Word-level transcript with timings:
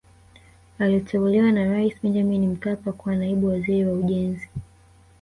aliteuliwa 0.79 1.51
na 1.51 1.65
raisi 1.65 1.97
benjamin 2.03 2.47
mkapa 2.47 2.91
kuwa 2.91 3.15
naibu 3.15 3.47
waziri 3.47 3.85
wa 3.85 3.93
ujenzi 3.93 4.49